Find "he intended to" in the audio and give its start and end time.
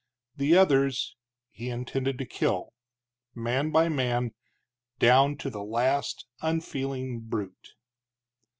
1.51-2.25